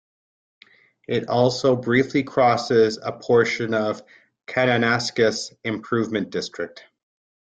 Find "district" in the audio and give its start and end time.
6.31-6.83